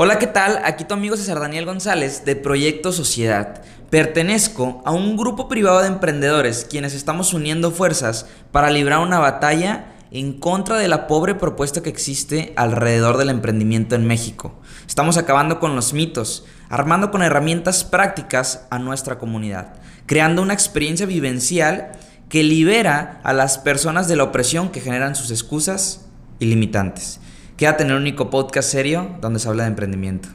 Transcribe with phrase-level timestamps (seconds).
[0.00, 0.60] Hola, ¿qué tal?
[0.62, 3.62] Aquí tu amigo César Daniel González de Proyecto Sociedad.
[3.90, 9.86] Pertenezco a un grupo privado de emprendedores quienes estamos uniendo fuerzas para librar una batalla
[10.12, 14.54] en contra de la pobre propuesta que existe alrededor del emprendimiento en México.
[14.86, 19.74] Estamos acabando con los mitos, armando con herramientas prácticas a nuestra comunidad,
[20.06, 21.90] creando una experiencia vivencial
[22.28, 26.02] que libera a las personas de la opresión que generan sus excusas
[26.38, 27.18] y limitantes.
[27.58, 30.28] Quédate en el único podcast serio donde se habla de emprendimiento.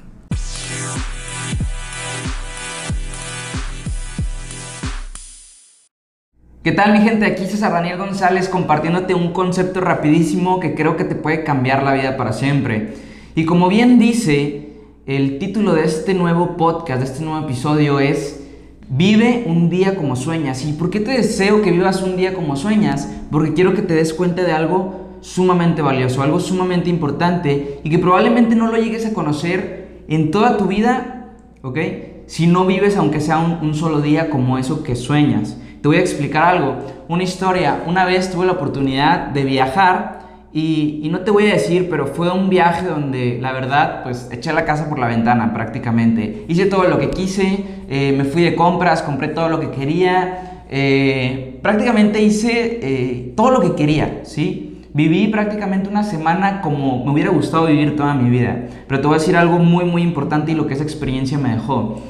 [6.61, 7.25] ¿Qué tal mi gente?
[7.25, 11.93] Aquí César Daniel González compartiéndote un concepto rapidísimo que creo que te puede cambiar la
[11.93, 12.95] vida para siempre.
[13.35, 14.73] Y como bien dice,
[15.05, 18.41] el título de este nuevo podcast, de este nuevo episodio es
[18.89, 20.65] Vive un día como sueñas.
[20.65, 23.09] ¿Y por qué te deseo que vivas un día como sueñas?
[23.31, 27.97] Porque quiero que te des cuenta de algo sumamente valioso, algo sumamente importante y que
[27.97, 31.79] probablemente no lo llegues a conocer en toda tu vida, ¿ok?
[32.25, 35.57] Si no vives aunque sea un, solo día como eso que sueñas.
[35.81, 36.75] Te voy a explicar algo,
[37.07, 37.83] una historia.
[37.87, 40.19] Una vez tuve la oportunidad de viajar
[40.51, 44.51] y, no te voy a decir, pero fue un viaje donde la verdad, pues eché
[44.51, 46.45] la casa por la ventana prácticamente.
[46.49, 50.65] Hice todo lo que quise, eh, me fui de compras, compré todo lo que quería,
[50.69, 54.72] eh, prácticamente hice eh, todo lo que quería, ¿sí?
[54.93, 58.67] Viví prácticamente una semana como me hubiera gustado vivir toda mi vida.
[58.87, 61.49] Pero te voy a decir algo muy, muy importante y lo que esa experiencia me
[61.49, 62.01] dejó.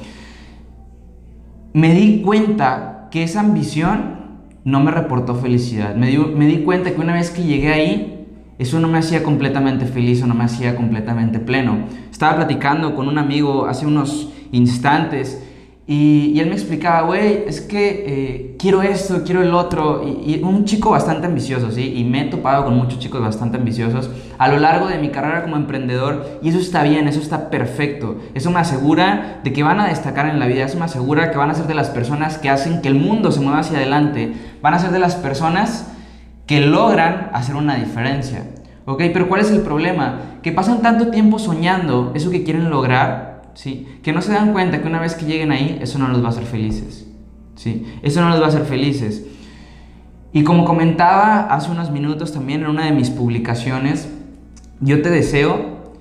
[1.72, 4.14] Me di cuenta que esa ambición
[4.64, 5.94] no me reportó felicidad.
[5.94, 8.26] Me di, cuenta que una vez que llegué ahí,
[8.58, 11.86] eso no me hacía completamente feliz o no me hacía completamente pleno.
[12.10, 15.42] Estaba platicando con un amigo hace unos instantes
[15.86, 20.02] y, él me explicaba, güey, es que eh, quiero esto, quiero el otro.
[20.02, 21.92] Y, un chico bastante ambicioso, ¿sí?
[21.96, 25.42] Y me he topado con muchos chicos bastante ambiciosos a lo largo de mi carrera
[25.42, 26.38] como emprendedor.
[26.42, 28.16] Y eso está bien, eso está perfecto.
[28.32, 30.64] Eso me asegura de que van a destacar en la vida.
[30.64, 33.30] Eso me asegura que van a ser de las personas que hacen que el mundo
[33.30, 34.32] se mueva hacia adelante.
[34.62, 35.92] Van a ser de las personas
[36.46, 38.46] que logran hacer una diferencia.
[38.86, 39.02] ¿Ok?
[39.12, 40.38] Pero ¿cuál es el problema?
[40.42, 43.23] Que pasan tanto tiempo soñando eso que quieren lograr
[43.54, 43.86] ¿sí?
[44.02, 46.26] Que no se dan cuenta que una vez que lleguen ahí, eso no los va
[46.26, 47.08] a hacer felices,
[47.54, 47.86] ¿sí?
[48.02, 49.24] Eso no los va a hacer felices.
[50.32, 54.08] Y como comentaba hace unos minutos también en una de mis publicaciones,
[54.80, 55.94] yo te deseo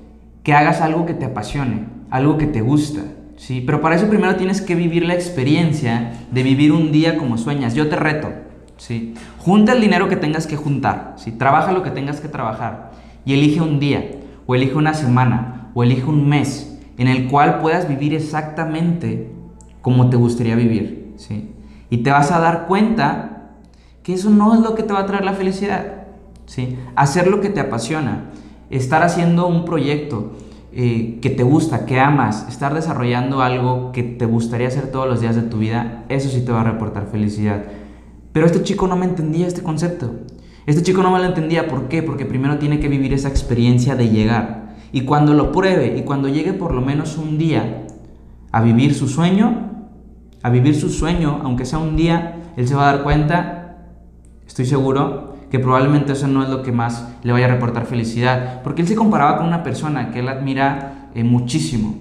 [0.43, 3.01] que hagas algo que te apasione, algo que te gusta,
[3.37, 3.61] ¿sí?
[3.65, 7.75] Pero para eso primero tienes que vivir la experiencia de vivir un día como sueñas.
[7.75, 8.31] Yo te reto,
[8.77, 9.13] ¿sí?
[9.37, 11.31] Junta el dinero que tengas que juntar, ¿sí?
[11.31, 12.91] Trabaja lo que tengas que trabajar
[13.25, 14.03] y elige un día,
[14.45, 19.31] o elige una semana, o elige un mes, en el cual puedas vivir exactamente
[19.81, 21.13] como te gustaría vivir.
[21.17, 21.51] ¿sí?
[21.89, 23.51] Y te vas a dar cuenta
[24.01, 26.05] que eso no es lo que te va a traer la felicidad.
[26.45, 26.77] ¿sí?
[26.95, 28.31] Hacer lo que te apasiona,
[28.69, 30.33] estar haciendo un proyecto
[30.71, 35.21] eh, que te gusta, que amas, estar desarrollando algo que te gustaría hacer todos los
[35.21, 37.63] días de tu vida, eso sí te va a reportar felicidad.
[38.31, 40.11] Pero este chico no me entendía este concepto.
[40.65, 41.67] Este chico no me lo entendía.
[41.67, 42.01] ¿Por qué?
[42.01, 44.62] Porque primero tiene que vivir esa experiencia de llegar.
[44.93, 47.87] Y cuando lo pruebe y cuando llegue por lo menos un día
[48.51, 49.71] a vivir su sueño,
[50.43, 53.87] a vivir su sueño, aunque sea un día, él se va a dar cuenta,
[54.45, 58.61] estoy seguro, que probablemente eso no es lo que más le vaya a reportar felicidad.
[58.61, 61.95] Porque él se comparaba con una persona que él admira eh, muchísimo.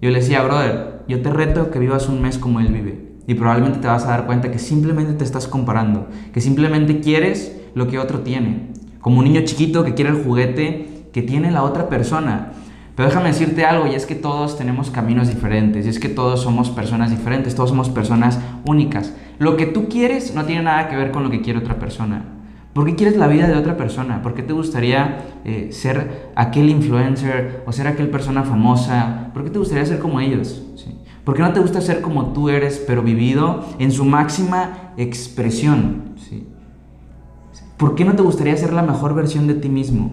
[0.00, 3.16] Yo le decía, brother, yo te reto que vivas un mes como él vive.
[3.26, 7.60] Y probablemente te vas a dar cuenta que simplemente te estás comparando, que simplemente quieres
[7.74, 8.68] lo que otro tiene.
[9.00, 12.52] Como un niño chiquito que quiere el juguete que tiene la otra persona.
[12.94, 16.42] Pero déjame decirte algo, y es que todos tenemos caminos diferentes, y es que todos
[16.42, 19.14] somos personas diferentes, todos somos personas únicas.
[19.38, 22.24] Lo que tú quieres no tiene nada que ver con lo que quiere otra persona.
[22.72, 24.22] ¿Por qué quieres la vida de otra persona?
[24.22, 29.30] ¿Por qué te gustaría eh, ser aquel influencer o ser aquel persona famosa?
[29.32, 30.64] ¿Por qué te gustaría ser como ellos?
[30.76, 30.96] ¿Sí?
[31.24, 36.14] ¿Por qué no te gusta ser como tú eres, pero vivido en su máxima expresión?
[36.16, 36.46] ¿Sí?
[37.76, 40.10] ¿Por qué no te gustaría ser la mejor versión de ti mismo?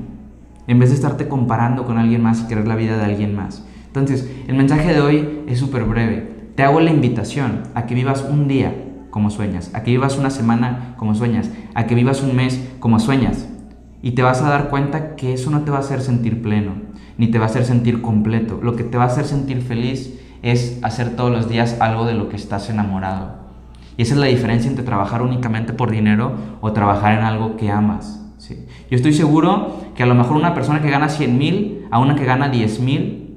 [0.68, 3.66] En vez de estarte comparando con alguien más y querer la vida de alguien más.
[3.88, 6.52] Entonces, el mensaje de hoy es súper breve.
[6.56, 8.74] Te hago la invitación a que vivas un día
[9.10, 13.00] como sueñas, a que vivas una semana como sueñas, a que vivas un mes como
[13.00, 13.48] sueñas.
[14.02, 16.74] Y te vas a dar cuenta que eso no te va a hacer sentir pleno,
[17.18, 18.60] ni te va a hacer sentir completo.
[18.62, 22.14] Lo que te va a hacer sentir feliz es hacer todos los días algo de
[22.14, 23.46] lo que estás enamorado.
[23.98, 27.72] Y esa es la diferencia entre trabajar únicamente por dinero o trabajar en algo que
[27.72, 28.25] amas.
[28.90, 32.16] Yo estoy seguro que a lo mejor una persona que gana 100 mil a una
[32.16, 33.36] que gana 10 mil,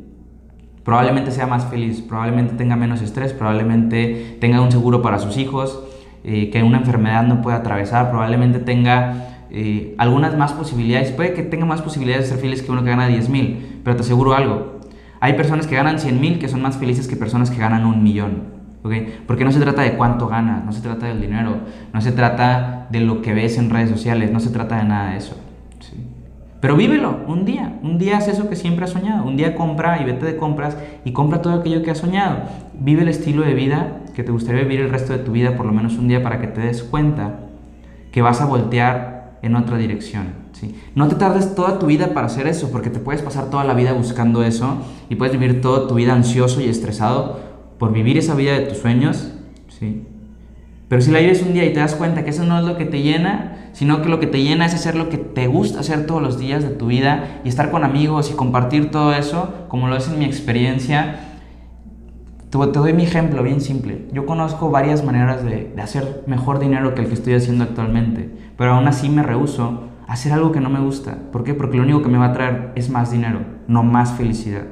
[0.84, 5.82] probablemente sea más feliz, probablemente tenga menos estrés, probablemente tenga un seguro para sus hijos,
[6.24, 11.42] eh, que una enfermedad no pueda atravesar, probablemente tenga eh, algunas más posibilidades, puede que
[11.42, 14.34] tenga más posibilidades de ser feliz que uno que gana 10 mil, pero te aseguro
[14.34, 14.80] algo,
[15.20, 18.02] Hay personas que ganan 100 mil que son más felices que personas que ganan un
[18.02, 18.57] millón.
[18.82, 19.22] ¿Okay?
[19.26, 21.56] Porque no se trata de cuánto ganas, no se trata del dinero,
[21.92, 25.10] no se trata de lo que ves en redes sociales, no se trata de nada
[25.10, 25.36] de eso.
[26.60, 30.02] Pero vívelo un día, un día haz eso que siempre has soñado, un día compra
[30.02, 32.38] y vete de compras y compra todo aquello que has soñado.
[32.74, 35.66] Vive el estilo de vida que te gustaría vivir el resto de tu vida, por
[35.66, 37.38] lo menos un día, para que te des cuenta
[38.10, 40.30] que vas a voltear en otra dirección.
[40.50, 40.74] ¿sí?
[40.96, 43.74] No te tardes toda tu vida para hacer eso, porque te puedes pasar toda la
[43.74, 44.78] vida buscando eso
[45.08, 47.47] y puedes vivir toda tu vida ansioso y estresado
[47.78, 49.32] por vivir esa vida de tus sueños.
[49.68, 50.04] ¿sí?
[50.88, 52.76] Pero si la vives un día y te das cuenta que eso no es lo
[52.78, 55.80] que te llena, sino que lo que te llena es hacer lo que te gusta
[55.80, 59.66] hacer todos los días de tu vida y estar con amigos y compartir todo eso,
[59.68, 61.20] como lo es en mi experiencia.
[62.48, 64.06] Te, doy mi ejemplo bien simple.
[64.12, 68.30] Yo conozco varias maneras de, de hacer mejor dinero que el que estoy haciendo actualmente,
[68.56, 71.18] pero aún así me rehuso a hacer algo que no me gusta.
[71.30, 71.52] ¿Por qué?
[71.52, 74.64] Porque lo único que me va a traer es más dinero, no más felicidad.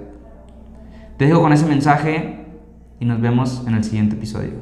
[1.19, 2.36] Te dejo con ese mensaje
[3.01, 4.53] y nos vemos en el siguiente episodio.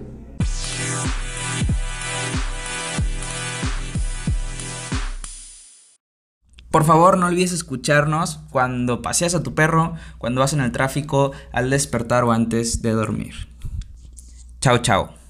[6.71, 11.31] Por favor, no olvides escucharnos cuando paseas a tu perro, cuando vas en el tráfico,
[11.53, 13.35] al despertar o antes de dormir.
[14.61, 15.24] Chao, chao.